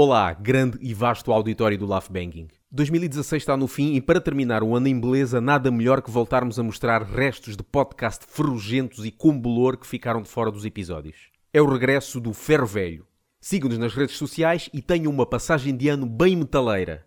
[0.00, 2.46] Olá, grande e vasto auditório do Laugh Banging.
[2.70, 6.56] 2016 está no fim e para terminar o ano em beleza, nada melhor que voltarmos
[6.56, 11.32] a mostrar restos de podcast ferrugentos e com bolor que ficaram de fora dos episódios.
[11.52, 13.08] É o regresso do Ferro Velho.
[13.40, 17.04] Sigam-nos nas redes sociais e tenham uma passagem de ano bem metaleira.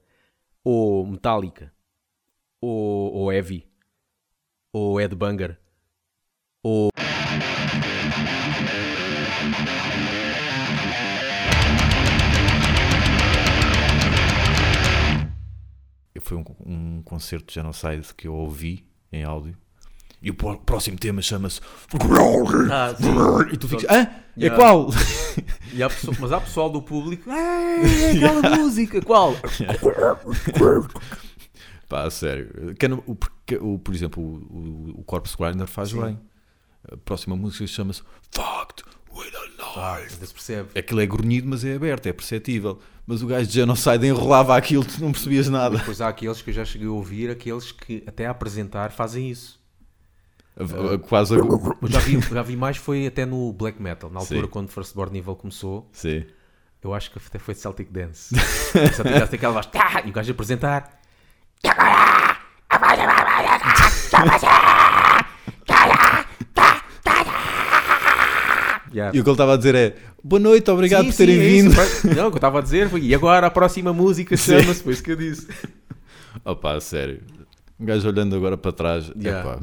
[0.62, 1.72] Ou metálica.
[2.60, 3.72] Ou, ou heavy.
[4.74, 5.58] Ou headbanger.
[6.62, 6.90] Ou...
[16.32, 19.54] Foi um, um concerto de Genocide que eu ouvi em áudio.
[20.22, 21.60] E o pró- próximo tema chama-se
[22.72, 22.96] Ah.
[23.52, 24.04] E tu ficas, hã?
[24.04, 24.56] É Yeah.
[24.56, 24.88] qual?
[25.74, 27.28] E há pessoa- mas há pessoal do público.
[27.30, 29.36] "É, aquela música, qual?
[31.90, 32.50] Pá, sério.
[33.60, 36.02] O, por exemplo, o, o, o Corpse Grinder faz Sim.
[36.02, 36.20] bem.
[36.90, 38.84] A próxima música chama-se Fucked
[39.80, 40.78] Ainda se percebe.
[40.80, 42.80] Aquilo é grunhido, mas é aberto, é perceptível.
[43.06, 45.78] Mas o gajo de Genocide enrolava aquilo, tu não percebias nada.
[45.78, 49.30] Depois há aqueles que eu já cheguei a ouvir, aqueles que até a apresentar fazem
[49.30, 49.60] isso.
[50.58, 51.38] A- Quase a...
[51.88, 54.48] Já vi, já vi mais, foi até no black metal, na altura Sim.
[54.48, 55.90] quando First Born Evil começou.
[55.94, 56.26] Sim.
[56.84, 58.34] Eu acho que até foi Celtic Dance.
[58.94, 61.00] Celtic Dance tem aquela voz, "Tá", e o gajo apresentar.
[68.94, 69.16] Yeah.
[69.16, 71.42] E o que ele estava a dizer é Boa noite, obrigado Sim, por terem sim,
[71.42, 72.16] é vindo.
[72.16, 74.94] Não, o que eu estava a dizer foi, e agora a próxima música chama-se, foi
[74.94, 75.48] isso que eu disse.
[76.46, 77.22] Opa, sério.
[77.80, 79.12] Um gajo olhando agora para trás.
[79.20, 79.60] Yeah.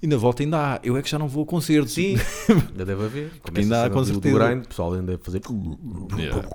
[0.00, 0.80] E na volta ainda há.
[0.84, 1.92] Eu é que já não vou a concertos.
[1.92, 2.16] Sim,
[2.70, 3.32] ainda deve haver.
[3.42, 4.38] Começa ainda há, com certeza.
[4.38, 5.42] grind, o pessoal ainda a fazer.
[6.16, 6.48] Yeah.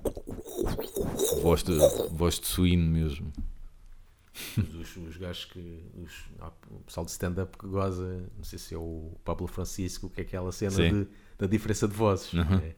[1.41, 1.77] Voz, de,
[2.13, 3.33] voz de suíno mesmo.
[4.57, 5.83] Os, os gajos que.
[6.01, 6.13] Os,
[6.71, 10.23] o pessoal de stand-up que goza, não sei se é o Pablo Francisco, que é
[10.23, 10.89] aquela cena Sim.
[11.01, 11.07] de-
[11.43, 12.31] da diferença de vozes.
[12.31, 12.55] Uhum.
[12.55, 12.73] É.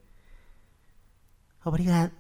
[1.64, 2.12] Obrigado.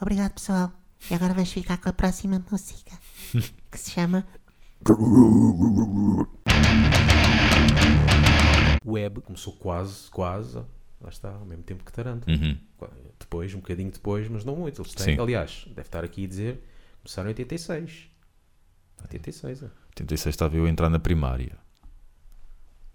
[0.00, 0.72] Obrigado, pessoal.
[1.10, 2.92] E agora vamos ficar com a próxima música,
[3.70, 4.24] que se chama
[8.86, 10.56] Web começou quase, quase,
[11.00, 12.30] lá está, ao mesmo tempo que Taranto.
[12.30, 12.56] Uhum.
[13.18, 14.80] Depois, um bocadinho depois, mas não muito.
[14.80, 15.20] Eles têm, Sim.
[15.20, 16.62] aliás, deve estar aqui a dizer,
[17.02, 18.08] começaram em 86.
[19.02, 19.70] 86, é.
[19.88, 21.63] 86 estava eu a entrar na primária.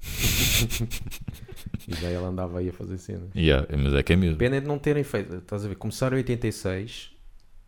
[1.87, 3.29] E já ela andava aí a fazer cenas.
[3.35, 4.37] Yeah, mas é que é mesmo.
[4.37, 5.35] Pena é de não terem feito.
[5.37, 5.75] Estás a ver?
[5.75, 7.11] Começaram em 86.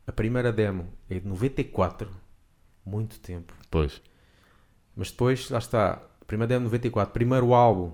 [0.05, 2.09] A primeira demo é de 94.
[2.85, 3.53] Muito tempo.
[3.69, 4.01] Pois.
[4.95, 5.93] Mas depois, lá está.
[6.21, 7.11] A primeira demo 94.
[7.13, 7.93] Primeiro álbum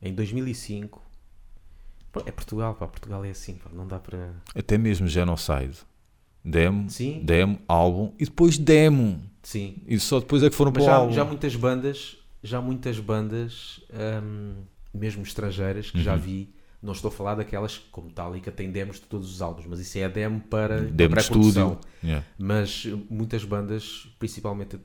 [0.00, 1.02] em 2005.
[2.12, 2.86] Pô, É Portugal, pá.
[2.86, 3.70] Portugal é assim, pá.
[3.72, 4.34] Não dá para.
[4.54, 5.78] Até mesmo Genocide.
[6.44, 7.22] Demo, Sim.
[7.24, 9.20] demo, álbum e depois demo.
[9.42, 9.82] Sim.
[9.86, 11.12] E só depois é que foram Mas para o já, álbum.
[11.12, 13.80] já muitas bandas, já muitas bandas,
[14.22, 14.54] hum,
[14.94, 16.20] mesmo estrangeiras, que já Uhum.
[16.20, 16.54] vi.
[16.82, 19.98] Não estou a falar daquelas como Metallica tem demos de todos os álbuns, mas isso
[19.98, 21.72] é a demo para, Demo para pré-produção.
[21.72, 21.88] estúdio.
[22.04, 22.26] Yeah.
[22.38, 24.78] Mas eh, muitas bandas, principalmente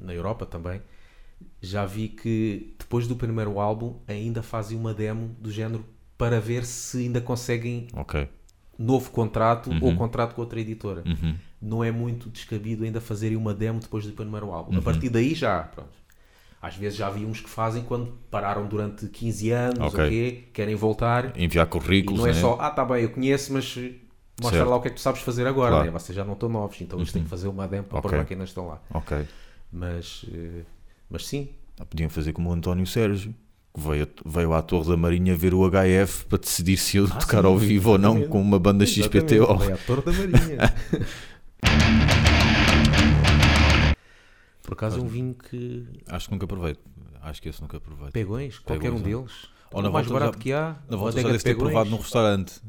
[0.00, 0.82] na Europa também,
[1.62, 5.84] já vi que depois do primeiro álbum ainda fazem uma demo do género
[6.18, 8.28] para ver se ainda conseguem Ok.
[8.78, 11.02] novo contrato ou contrato com outra editora.
[11.06, 11.36] Uhum.
[11.62, 14.72] Não é muito descabido ainda fazerem uma demo depois do primeiro álbum.
[14.72, 14.78] Uhum.
[14.78, 15.90] A partir daí já, pronto.
[16.64, 20.06] Às vezes já vi uns que fazem quando pararam durante 15 anos, Ok.
[20.06, 21.38] o quê, querem voltar.
[21.38, 22.40] Enviar currículos, não é né?
[22.40, 23.66] só, ah, tá bem, eu conheço, mas
[24.40, 24.70] mostra Certo.
[24.70, 25.86] lá o que é que tu sabes fazer agora, Claro.
[25.86, 25.92] Uhum.
[25.92, 25.98] né?
[25.98, 28.08] vocês já não estão novos, então eles têm que fazer uma demo para Ok.
[28.08, 28.80] provar que ainda estão lá.
[28.94, 29.26] Ok.
[29.70, 30.62] Mas, eh,
[31.10, 31.48] mas sim,
[31.78, 33.34] Ah, Podiam fazer como o António Sérgio,
[33.74, 37.40] que veio, veio à Torre da Marinha ver o HF para decidir se ia tocar
[37.40, 39.56] Ah, sim, ao vivo ou não com uma banda XPTO.
[39.58, 40.58] Vai à Torre da Marinha.
[44.64, 46.80] Por acaso um vinho que Acho que nunca aproveito.
[47.20, 48.12] Acho que esse nunca aproveito.
[48.12, 49.00] Pegões, qualquer um é.
[49.02, 49.48] deles.
[49.70, 51.90] Ou na o mais barato já- que há, Na volta já deve de ter provado
[51.90, 52.60] num restaurante.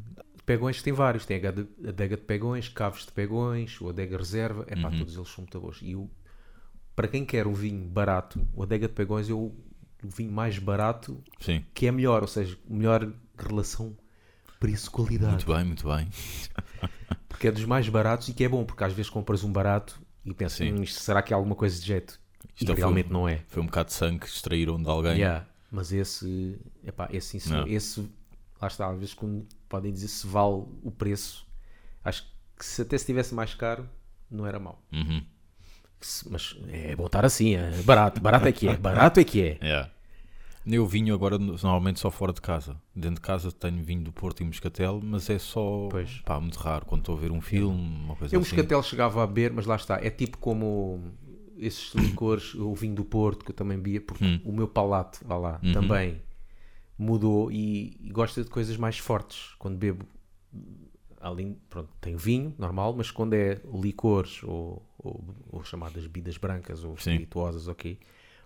[0.46, 1.50] Pegões tem vários, tem a
[1.90, 5.00] adega de Pegões, Caves de Pegões, o Adega Reserva, é pá, Uhum.
[5.00, 5.80] todos eles são muito bons.
[5.82, 6.08] E o,
[6.96, 9.52] para quem quer um vinho barato, o Adega de Pegões é o,
[10.04, 11.64] o vinho mais barato Sim.
[11.74, 13.96] que é melhor, ou seja, melhor relação
[14.60, 15.32] preço-qualidade.
[15.46, 16.08] Muito bem, muito bem.
[17.28, 20.00] Porque é dos mais baratos e que é bom, porque às vezes compras um barato
[20.26, 20.74] e pensas, Sim.
[20.74, 22.20] "Hum, isto será que é alguma coisa de jeito?
[22.56, 23.44] Isto e foi- realmente não é.
[23.48, 25.14] Foi um bocado de sangue que extraíram de alguém.
[25.18, 27.50] Yeah, mas esse, epá, esse.
[27.50, 27.68] Não.
[27.68, 28.02] esse,
[28.62, 31.46] lá está, às vezes quando podem dizer se vale o preço,
[32.04, 32.24] acho
[32.58, 33.90] que se até se tivesse mais caro,
[34.32, 34.82] não era mau.
[34.92, 35.24] Uhum.
[36.30, 39.58] Mas é bom estar assim, é barato, barato é que é, barato é que é.
[39.66, 39.92] Yeah.
[40.66, 42.76] Eu vinho agora normalmente só fora de casa.
[42.96, 46.22] Dentro de casa tenho vinho do Porto e Moscatel, mas é só Pois.
[46.26, 48.50] pá, muito raro quando estou a ver um filme, uma coisa Eu assim.
[48.56, 51.12] moscatel chegava a beber, mas lá está, é tipo como
[51.58, 54.40] esses licores, o vinho do Porto, que eu também bebia, porque Hum.
[54.44, 55.72] o meu palato, vá lá, Uhum.
[55.72, 56.22] também
[56.98, 59.54] mudou e, e gosto de coisas mais fortes.
[59.60, 60.06] Quando bebo
[61.22, 66.84] além, pronto, tem vinho, normal, mas quando é licores ou, ou, ou chamadas bebidas brancas
[66.84, 67.98] ou espirituosas, ok,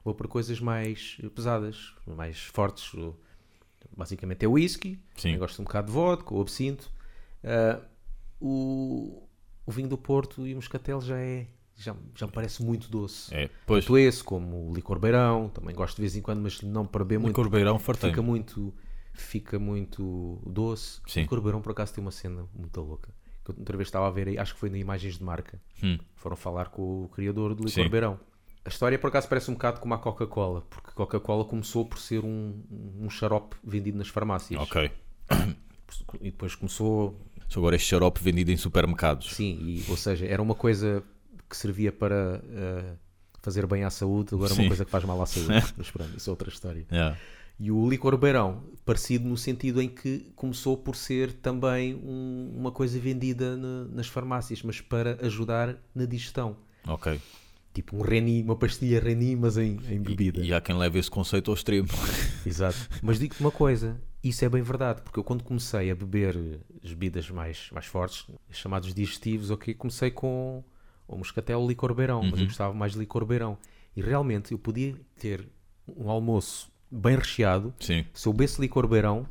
[0.04, 2.92] vou para coisas mais pesadas, mais fortes.
[3.96, 5.38] Basicamente é whisky, Sim.
[5.38, 6.92] gosto um bocado de vodka ou absinto.
[7.44, 7.82] Ah,
[8.40, 9.24] o,
[9.66, 13.34] o vinho do Porto e o moscatel já é, já, já me parece muito doce.
[13.34, 16.62] É, pois, Tanto esse como o licor beirão, também gosto de vez em quando, mas
[16.62, 18.74] não para beber muito licor beirão fartei fica muito
[19.20, 21.02] fica muito doce.
[21.06, 21.24] Sim.
[21.24, 23.10] O Corbeirão por acaso tem uma cena muito louca.
[23.44, 25.62] Que outra vez estava a ver aí, acho que foi na Imagens de Marca.
[25.84, 25.98] Hum.
[26.16, 27.82] Foram falar com o criador do Sim.
[27.82, 28.20] Licor Beirão.
[28.70, 31.98] A história por acaso parece um bocado como a Coca-Cola, porque a Coca-Cola começou por
[31.98, 32.54] ser um,
[33.02, 34.62] um xarope vendido nas farmácias.
[34.62, 34.92] Ok.
[36.22, 39.34] E depois começou, Só agora este xarope vendido em supermercados.
[39.34, 41.04] sim, e, ou seja, era uma coisa
[41.50, 42.94] que servia para eh,
[43.42, 44.62] fazer bem à saúde, agora é Sim.
[44.62, 45.50] uma coisa que faz mal à saúde.
[45.76, 46.86] Mas pronto, isso é outra história.
[46.92, 47.18] Yeah.
[47.60, 52.72] E o licor beirão, parecido no sentido em que começou por ser também um- uma
[52.72, 56.56] coisa vendida na- nas farmácias, mas para ajudar na digestão.
[56.88, 57.20] Ok.
[57.74, 60.42] Tipo um reni, uma pastilha reni, mas em, em bebida.
[60.42, 61.88] E há quem leve esse conceito ao extremo.
[62.46, 62.78] Exato.
[63.02, 66.36] Mas digo-te uma coisa, isso é bem verdade, porque eu quando comecei a beber
[66.84, 70.64] as bebidas mais, mais fortes, chamados digestivos, ok, comecei com
[71.08, 73.58] o moscatel licor beirão, mas eu gostava mais de licor beirão.
[73.96, 75.48] E realmente eu podia ter
[75.88, 78.06] um almoço bem recheado, Sim.
[78.14, 79.28] se eu bebesse licor beirão,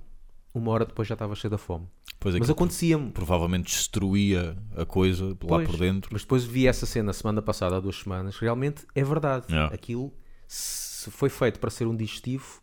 [0.54, 1.86] uma hora depois já estava cheio da fome.
[2.20, 3.12] Pois é Mas acontecia-me.
[3.12, 6.10] provavelmente destruía a coisa lá Pois, por dentro.
[6.12, 8.36] Mas depois vi essa cena semana passada, há duas semanas.
[8.38, 9.46] Realmente é verdade.
[9.48, 9.72] Yeah.
[9.72, 10.12] Aquilo,
[10.46, 12.60] se foi feito para ser um digestivo,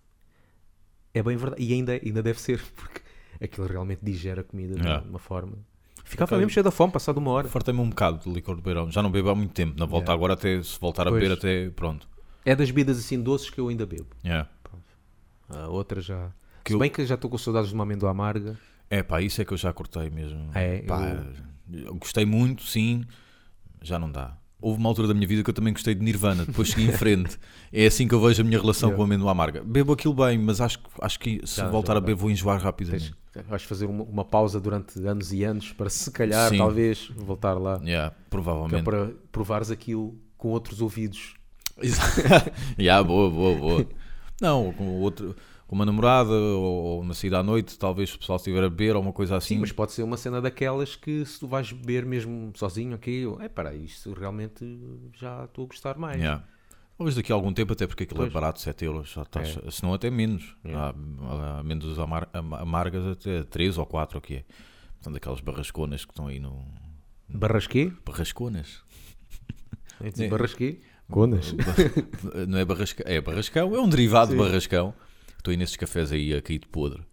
[1.14, 1.64] é bem verdade.
[1.64, 3.02] E ainda, ainda deve ser, porque
[3.42, 5.58] aquilo realmente digere a comida de uma forma.
[6.04, 6.38] Ficava Ok.
[6.38, 7.48] mesmo cheio da fome, passado uma hora.
[7.48, 8.92] Fartei-me um bocado de licor de beirão.
[8.92, 9.80] Já não bebo há muito tempo.
[9.80, 10.14] Na volta Yeah.
[10.14, 11.24] agora, até se voltar a Pois.
[11.24, 12.08] beber, até pronto.
[12.44, 14.08] É das bebidas assim doces que eu ainda bebo.
[14.24, 14.48] Yeah.
[15.50, 16.32] A outra já.
[16.64, 18.56] Que Se eu- bem que já estou com saudades de uma amêndoa amarga.
[18.90, 20.50] É pá, isso é que eu já cortei mesmo.
[20.54, 21.18] É, Pá,
[21.72, 21.96] eu...
[21.96, 23.04] gostei muito, sim.
[23.82, 24.38] Já não dá.
[24.62, 26.92] Houve uma altura da minha vida que eu também gostei de Nirvana, depois segui em
[26.98, 27.38] frente.
[27.72, 28.96] É assim que eu vejo a minha relação Yeah.
[28.98, 29.64] com a amêndoa amarga.
[29.64, 32.32] Bebo aquilo bem, mas acho, que- acho que se Já- voltar já a beber vou
[32.32, 33.14] enjoar Tens, rapidamente.
[33.48, 36.58] vais fazer uma, uma pausa durante anos e anos para se calhar, Sim.
[36.58, 37.80] talvez, voltar lá.
[37.84, 38.84] Yeah, Que é provavelmente.
[38.84, 41.36] para provares aquilo com outros ouvidos.
[42.80, 43.88] yeah, boa, boa, boa.
[44.42, 45.36] Não, com, outro,
[45.68, 48.96] com uma namorada ou, ou uma saída à noite, talvez o pessoal estiver a beber
[48.96, 49.56] ou uma coisa assim.
[49.56, 53.26] Sim, mas pode ser uma cena daquelas que se tu vais beber mesmo sozinho, ok,
[53.42, 54.64] é para isto realmente
[55.20, 56.18] já estou a gostar mais.
[56.18, 56.44] Yeah.
[56.98, 58.30] Talvez daqui a algum tempo, até porque aquilo Pois.
[58.30, 59.72] é barato, 7 euros, já estás, É.
[59.72, 60.56] se não até menos.
[60.64, 60.96] Yeah.
[61.24, 64.46] Há, há menos amar, am- amargas até 3 ou 4, o que é?
[65.00, 66.64] Portanto, aquelas barrasconas que estão aí no.
[67.28, 67.92] Barrasquê?
[68.06, 68.82] Barrasconas?
[70.02, 70.30] É dizer É.
[70.30, 70.80] barrasquê?
[71.10, 71.54] Conas.
[72.48, 73.06] Não é barrascão?
[73.08, 74.38] É barrascão, é um derivado Sim.
[74.38, 74.94] de barrascão.
[75.46, 77.04] Estou aí nesses cafés aí a cair de podre.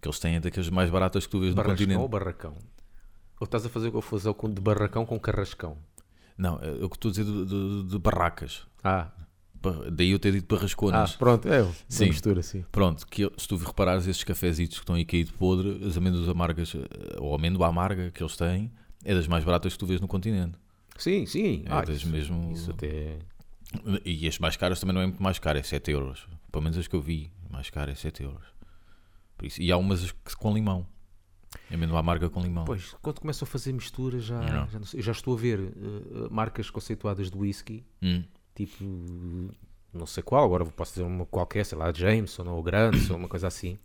[0.00, 2.00] Que eles têm é daquelas mais baratas que tu vês no continente.
[2.00, 2.54] ou barracão?
[3.38, 5.76] Ou estás a fazer confusão com de barracão com carrascão?
[6.38, 8.66] Não, é o que estou a dizer de, de- de barracas.
[8.82, 9.10] Ah,
[9.92, 11.16] Daí eu ter dito ah barrasconas.
[11.16, 12.06] pronto, é uma Sim.
[12.08, 12.64] mistura, sim.
[12.72, 15.96] Pronto, que eu- se tu reparares esses cafezitos que estão aí caído de podre, as
[15.98, 18.70] amêndoas amargas, eh, ou amêndoa amarga que eles têm,
[19.04, 20.56] é das mais baratas que tu vês no continente.
[20.98, 21.64] Sim, sim.
[21.66, 23.18] É Ah, das isso, mesmo- isso até...
[24.04, 26.26] E as mais caras também não é muito mais caro, é 7 euros.
[26.52, 28.46] Pelo menos as que eu vi, mais caro é 7 euros.
[29.36, 30.86] Por isso, e há umas com limão.
[31.72, 32.64] Amêndoa amarga com limão.
[32.64, 34.68] Pois, quando começam a fazer mistura já, Não.
[34.68, 38.24] já, não sei, já estou a ver eh, marcas conceituadas de whisky Hum,
[38.54, 38.84] tipo,
[39.92, 43.28] não sei qual, agora posso dizer uma qualquer, sei lá, Jameson ou Grant ou uma
[43.28, 43.78] coisa assim,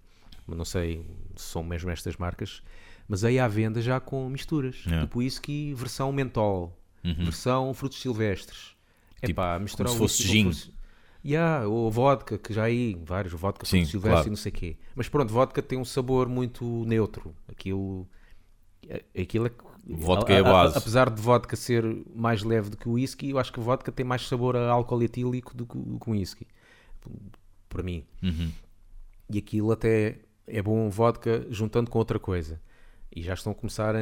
[0.47, 1.05] mas não sei
[1.35, 2.63] se são mesmo estas marcas,
[3.07, 5.05] mas aí há venda já com misturas, Yeah.
[5.05, 7.23] tipo whisky versão mentol, Uhum.
[7.25, 8.75] versão frutos silvestres,
[9.21, 10.43] é Tipo, pá, misturar como se fosse gin.
[10.51, 10.71] frutos-
[11.25, 14.27] Yeah, ou vodka, que já há aí vários vodka, Sim, frutos silvestres claro.
[14.27, 14.77] e não sei o quê.
[14.95, 17.35] Mas pronto, vodka tem um sabor muito neutro.
[17.47, 18.07] Aquilo,
[18.87, 19.51] é- aquilo é
[19.91, 20.77] Vodka é a base.
[20.77, 21.83] apesar de vodka ser
[22.15, 25.01] mais leve do que o whisky, eu acho que vodka tem mais sabor a álcool
[25.03, 26.47] etílico do que, do que o whisky.
[27.67, 28.05] Para mim.
[28.23, 28.51] uhum.
[29.31, 32.59] E aquilo até é bom vodka juntando com outra coisa.
[33.15, 33.99] E já estão a começar a,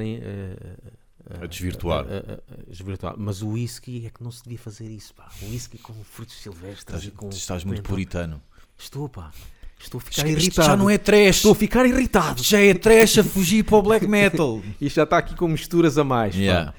[1.42, 2.06] a, desvirtuar.
[2.06, 3.16] a- a- a desvirtuar.
[3.18, 5.30] Mas o whisky é que não se devia fazer isso, pá.
[5.42, 7.30] O whisky com frutos silvestres e com.
[7.30, 8.42] Estás muito puritano.
[8.78, 9.32] Estou, pá.
[9.80, 10.68] Estou a ficar Isto irritado.
[10.68, 11.36] já não é trash.
[11.38, 12.42] Estou a ficar irritado.
[12.42, 14.62] Já é trash a fugir para o black metal.
[14.82, 16.36] Isto já está aqui com misturas a mais.
[16.36, 16.74] Yeah.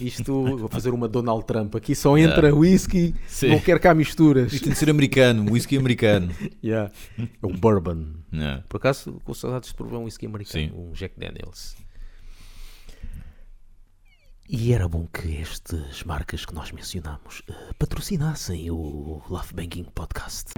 [0.00, 1.74] Isto, vou fazer uma Donald Trump.
[1.74, 3.48] Aqui só entra whisky, Sim.
[3.48, 4.52] não quer cá misturas.
[4.52, 6.32] Isto tem de ser americano, whisky americano.
[6.62, 6.92] Yeah.
[7.18, 8.04] É o bourbon.
[8.32, 8.62] Yeah.
[8.68, 10.72] Por acaso, com saudades de provar um whisky americano, Sim.
[10.76, 11.74] um Jack Daniels.
[14.48, 20.54] E era bom que estas marcas que nós mencionamos eh, patrocinassem o Love Banking Podcast.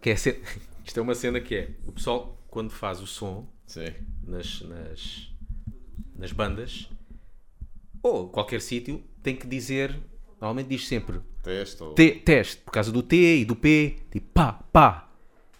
[0.00, 0.42] Que é ce-
[0.84, 3.92] Isto é uma cena que é: o pessoal, quando faz o som, Sim.
[4.24, 5.32] nas, nas,
[6.16, 6.90] nas bandas,
[8.02, 9.96] ou qualquer sítio, tem que dizer,
[10.40, 11.94] normalmente diz sempre Teste ou...
[11.94, 15.08] T, teste, por causa do T e do P, tipo pá, pá,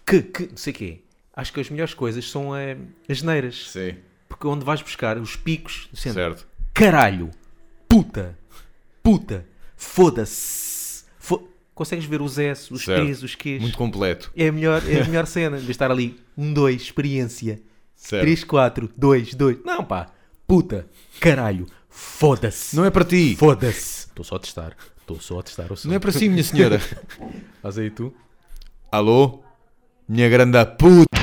[0.05, 1.01] que, que, não sei o quê.
[1.33, 2.77] Acho que as melhores coisas são eh,
[3.07, 3.69] as neiras.
[3.71, 3.95] Sim.
[4.27, 6.21] Porque onde vais buscar os picos, do centro.
[6.21, 6.47] Certo.
[6.73, 7.31] caralho,
[7.87, 8.37] puta,
[9.01, 11.05] puta, foda-se.
[11.19, 13.05] Fo Consegues ver os S, os Certo.
[13.05, 13.61] P's, os Q's.
[13.61, 14.31] Muito completo.
[14.35, 16.19] É a melhor, é a melhor cena de estar ali.
[16.37, 17.61] Um, dois, experiência.
[17.95, 18.23] Certo.
[18.23, 19.57] 3, 4, 2, 2.
[19.63, 20.07] Não, pá.
[20.47, 20.87] Puta,
[21.19, 22.75] caralho, foda-se.
[22.75, 23.35] Não é para ti.
[23.35, 24.07] Foda-se.
[24.07, 24.75] Estou só a testar.
[24.99, 25.87] Estou só a testar o som.
[25.87, 26.79] Não é para si, minha senhora.
[27.61, 28.13] Faz aí tu.
[28.91, 29.41] Alô?
[30.07, 31.16] Minha grande puta.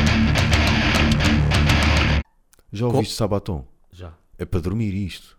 [2.74, 3.64] Já ouviste Sabaton?
[3.92, 4.12] Já.
[4.38, 5.38] É para dormir isto.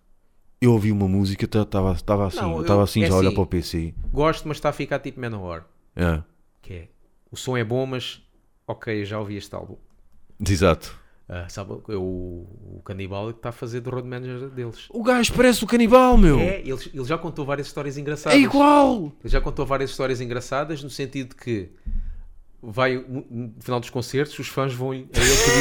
[0.62, 1.92] Eu ouvi uma música, estava
[2.28, 3.32] assim, Não, eu- estava assim é já assim.
[3.34, 3.94] para o PC.
[4.12, 5.66] Gosto, mas está a ficar tipo Manowar.
[5.96, 6.24] É.
[6.62, 6.88] Que é,
[7.30, 8.22] o som é bom, mas
[8.66, 9.76] ok, eu já ouvi este álbum.
[10.50, 10.98] Exato.
[11.28, 14.86] Ah, sabe, eu- o, Canibal que está a fazer de road manager deles.
[14.92, 16.40] O gajo parece o canibal, meu.
[16.40, 18.38] É, ele, ele já contou várias histórias engraçadas.
[18.38, 19.12] É igual.
[19.24, 21.72] Ele já contou várias histórias engraçadas no sentido de que
[22.72, 25.08] vai no final dos concertos, os fãs vão a ele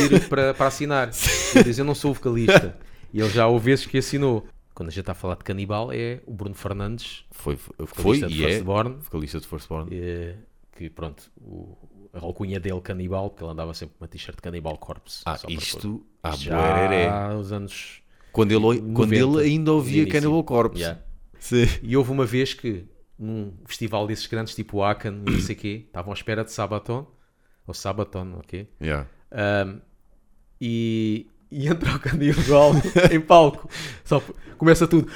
[0.08, 1.10] pedir para, para assinar.
[1.54, 2.76] Ele diz: Eu não sou o vocalista.
[3.12, 4.46] E ele já houve vezes que assinou.
[4.74, 8.26] Quando a gente está a falar de canibal, é o Bruno Fernandes, Foi, foi vocalista
[8.26, 8.48] de e é.
[8.48, 9.88] Firstborn, Vocalista de Firstborn.
[9.92, 10.34] eh,
[10.76, 11.76] que pronto, o,
[12.12, 15.22] a alcunha dele canibal, porque ele andava sempre com uma t-shirt Canibal Corpse.
[15.26, 16.04] Ah, isto.
[16.22, 17.08] Ah, já buereré.
[17.08, 18.02] há os anos.
[18.32, 20.08] Quando ele, quando 90, ele ainda ouvia.
[20.08, 20.80] Cannibal Corpse.
[20.80, 21.00] Yeah.
[21.38, 21.66] Sim.
[21.80, 22.84] E houve uma vez que,
[23.24, 26.52] num festival desses grandes, tipo Akan e não sei o quê, estavam à espera de
[26.52, 27.06] Sabaton,
[27.66, 28.68] ou Sabaton, ok?
[28.80, 29.08] Yeah.
[29.32, 29.80] Um,
[30.60, 32.72] e, e entra o canibal
[33.10, 33.68] em palco.
[34.04, 34.22] Só
[34.58, 35.10] começa tudo.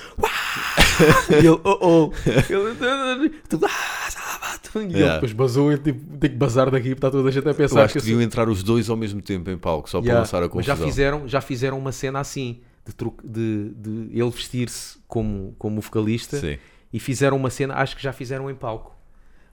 [1.30, 2.12] E ele, oh, oh.
[2.26, 5.14] Ele, tudo, "Ah, Sabaton!" E ele Yeah.
[5.14, 7.84] depois basou e tipo, tem que bazar daqui, está toda a gente a Eu pensar
[7.84, 10.06] acho que eu deviam sou- entrar os dois ao mesmo tempo em palco, só para
[10.06, 10.20] Yeah.
[10.20, 10.88] lançar a Mas já confusão.
[10.88, 13.74] fizeram, já fizeram uma cena assim, de, de,
[14.10, 16.58] de ele vestir-se como, como vocalista Sim.
[16.92, 18.96] E fizeram uma cena, acho que já fizeram em palco.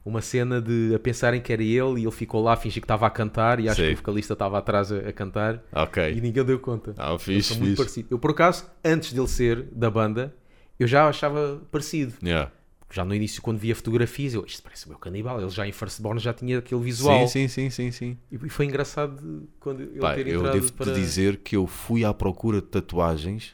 [0.03, 2.85] Uma cena de a pensarem que era ele e ele ficou lá a fingir que
[2.85, 3.87] estava a cantar e acho Sim.
[3.87, 6.21] que o vocalista estava atrás a, a cantar e Ok.
[6.21, 6.93] ninguém deu conta.
[6.95, 7.77] Ah, fixe, são muito fixe.
[7.77, 8.11] parecidos.
[8.11, 10.35] Eu, por acaso, antes dele ser da banda,
[10.79, 12.13] eu já achava parecido.
[12.23, 12.51] Yeah.
[12.91, 15.41] Já no início, quando via fotografias, eu, isto parece o meu canibal.
[15.41, 17.27] Ele já em Firstborn já tinha aquele visual.
[17.27, 18.17] Sim, sim, sim, sim, sim.
[18.31, 20.93] E foi engraçado quando ele Pá, ter eu devo-te para...
[20.93, 23.53] dizer que eu fui à procura de tatuagens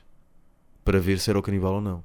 [0.83, 2.03] para ver se era o canibal ou não.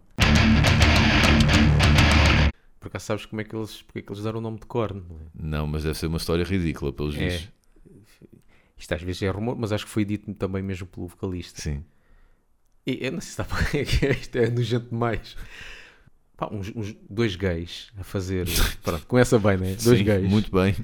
[2.78, 4.66] Por acaso sabes como é que eles, porque é que eles deram o nome de
[4.66, 5.04] corno?
[5.08, 5.20] não é?
[5.34, 7.28] Não, mas deve ser uma história ridícula, pelos É.
[7.28, 7.50] vistos.
[8.78, 11.60] Isto às vezes é rumor, mas acho que foi dito também mesmo pelo vocalista.
[11.60, 11.82] Sim.
[12.86, 13.80] E, eu não sei se está para
[14.12, 15.36] isto é nojento demais.
[16.36, 18.46] Pá, uns, uns- dois gays a fazer.
[18.84, 19.74] Pronto, começa bem, né?
[19.82, 20.28] Dois Sim, gays.
[20.30, 20.76] Muito bem.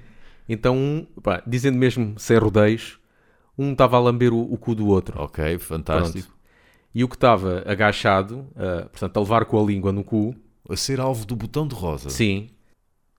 [0.48, 2.98] Então, um, pá, dizendo mesmo sem rodeios,
[3.56, 5.20] um estava a lamber o, o cu do outro.
[5.20, 6.34] Ok, fantástico.
[6.94, 10.34] E o que estava agachado, ah, portanto, a levar com a língua no cu,
[10.68, 12.08] A ser alvo do botão de rosa.
[12.10, 12.48] sim,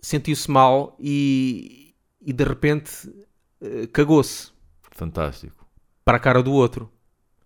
[0.01, 2.91] sentiu-se mal e, e de repente
[3.61, 4.51] ah, cagou-se
[4.91, 5.65] Fantástico.
[6.05, 6.89] para a cara do outro.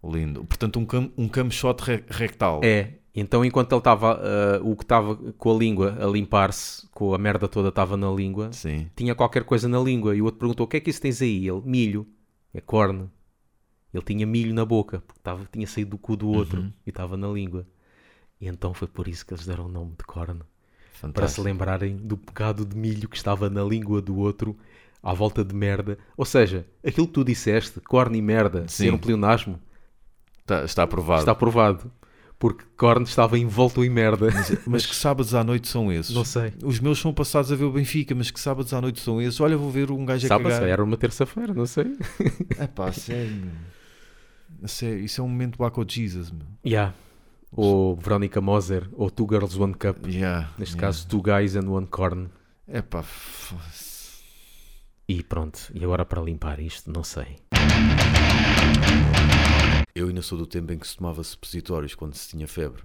[0.03, 0.45] Lindo.
[0.45, 2.61] Portanto, um, cam um cam shot re- rectal.
[2.63, 2.93] É.
[3.15, 7.17] Então, enquanto ele estava, ah, o que estava com a língua a limpar-se, com a
[7.17, 8.89] merda toda estava na língua, Sim.
[8.95, 10.15] tinha qualquer coisa na língua.
[10.15, 11.47] E o outro perguntou: O que é que isso tens aí?
[11.47, 12.05] Ele: Milho.
[12.53, 13.11] É corno.
[13.97, 16.71] Ele tinha milho na boca, porque estava, tinha saído do cu do outro Uhum.
[16.85, 17.65] e estava na língua.
[18.39, 20.39] E então foi por isso que eles deram o nome de corno.
[20.39, 21.41] Para se Fantástico.
[21.43, 24.57] lembrarem do pecado de milho que estava na língua do outro,
[25.01, 25.97] à volta de merda.
[26.15, 28.85] Ou seja, aquilo que tu disseste, corno e merda, Sim.
[28.85, 29.59] ser um pleonasmo,
[30.39, 31.19] Está, está aprovado.
[31.21, 31.91] está provado.
[32.39, 34.27] Porque corno estava envolto em merda.
[34.67, 36.13] Mas que sábados à noite são esses?
[36.15, 36.53] Não sei.
[36.63, 39.39] Os meus são passados a ver o Benfica, mas que sábados à noite são esses?
[39.41, 40.69] Olha, vou ver um gajo a Sabe, se cagar.
[40.69, 41.97] era uma terça-feira, não sei.
[42.59, 43.49] É pá, sério.
[44.63, 46.47] A sério, Isso é um momento Waco Jesus, meu.
[46.65, 46.93] Yeah.
[47.51, 50.05] Ou Verónica Moser, ou Two Girls One Cup.
[50.07, 50.87] Yeah, Neste yeah.
[50.87, 52.29] caso, Two Guys and One Corn.
[52.67, 53.03] É pá.
[55.07, 57.37] E pronto, e agora para limpar isto, não sei.
[59.95, 62.83] Eu ainda sou do tempo em que se tomava supositórios quando se tinha febre.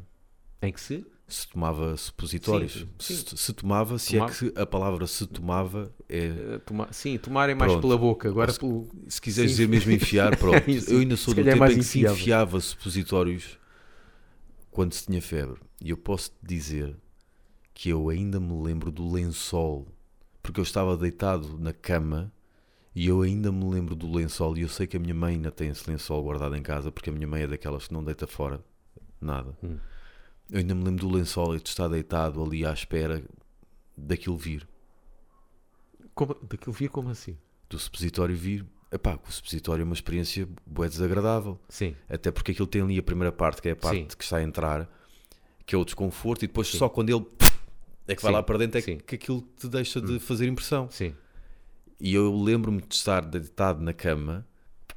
[0.62, 1.04] Em que se?
[1.32, 2.72] Se tomava supositórios.
[2.72, 3.14] Sim, sim.
[3.26, 4.32] Se, se tomava, se Tomava.
[4.32, 6.26] é que a palavra se tomava é.
[6.26, 7.82] eh, toma- Sim, tomarem mais Pronto.
[7.82, 8.28] pela boca.
[8.28, 8.88] Agora Se- pelo...
[9.08, 10.62] Se quiseres dizer mesmo enfiar, pronto.
[10.88, 13.58] Eu ainda sou Se do é tempo mais em que se enfiava supositórios
[14.70, 15.60] quando se tinha febre.
[15.80, 16.96] E eu posso te dizer
[17.74, 19.88] que eu ainda me lembro do lençol,
[20.42, 22.30] porque eu estava deitado na cama
[22.94, 24.56] e eu ainda me lembro do lençol.
[24.58, 27.08] E eu sei que a minha mãe ainda tem esse lençol guardado em casa, porque
[27.08, 28.62] a minha mãe é daquelas que não deita fora
[29.20, 29.56] nada.
[29.64, 29.76] Hum.
[30.52, 33.24] Eu ainda me lembro do lençol e de estar deitado ali à espera
[33.96, 34.68] daquilo vir,
[36.14, 36.34] Como...
[36.42, 37.36] Daquilo via como assim?
[37.70, 38.66] do supositório vir.
[38.90, 41.58] epá, o supositório é uma experiência bué desagradável.
[41.70, 41.96] Sim.
[42.06, 44.06] Até porque aquilo tem ali a primeira parte, que é a parte Sim.
[44.18, 44.86] que está a entrar,
[45.64, 46.76] que é o desconforto, e depois Sim.
[46.76, 47.24] só quando ele
[48.06, 48.36] é que vai Sim.
[48.36, 48.82] lá para dentro é.
[48.82, 48.84] Hum.
[48.84, 50.86] que, que aquilo te deixa de fazer impressão.
[50.90, 51.14] Sim.
[51.98, 54.46] E eu lembro-me de estar deitado na cama,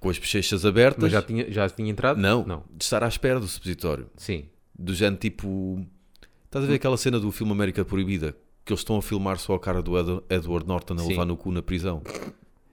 [0.01, 2.19] com as bochechas abertas, Mas já tinha, já tinha entrado?
[2.19, 2.63] não, Não.
[2.75, 4.09] de estar à espera do supositório.
[4.17, 4.50] Sim.
[4.77, 5.86] Do género tipo.
[6.46, 6.70] Estás a Hum.
[6.70, 8.36] ver aquela cena do filme América Proibida?
[8.63, 11.10] Que eles estão a filmar só a cara do Ed- Edward Norton a Sim.
[11.10, 12.01] levar no cu na prisão.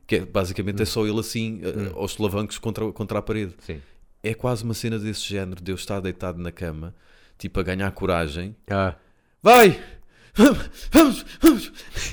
[0.07, 1.93] Que é, basicamente é só ele assim, a- Hum.
[2.01, 3.55] aos solavancos contra, contra a parede.
[3.59, 3.81] Sim.
[4.23, 6.95] É quase uma cena desse género, de eu estar deitado na cama,
[7.39, 8.55] tipo a ganhar coragem.
[8.71, 8.95] Ah,
[9.43, 9.83] Vai!
[10.35, 10.71] Vamos!
[10.93, 11.25] Vamos!
[11.41, 11.73] vamos.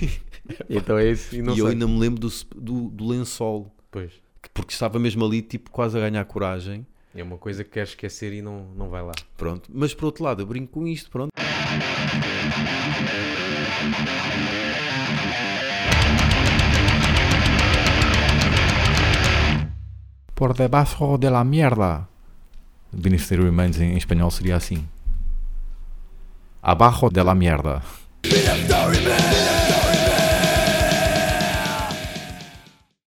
[0.69, 1.35] então é isso.
[1.35, 4.11] E não e eu ainda me lembro do, do, do lençol, Pois.
[4.41, 6.85] que- porque estava mesmo ali, tipo, quase a ganhar coragem.
[7.15, 9.13] É uma coisa que queres esquecer e não, não vai lá.
[9.35, 9.69] Pronto.
[9.73, 11.31] Mas por outro lado, eu brinco com isto, pronto.
[20.35, 22.07] Por debaixo de la mierda.
[22.93, 24.87] Ministério Remains em espanhol seria assim.
[26.61, 27.81] Abajo de la mierda.